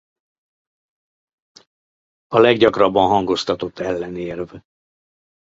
A 2.27 2.39
leggyakrabban 2.39 3.07
hangoztatott 3.09 3.79
ellenérv. 3.79 4.55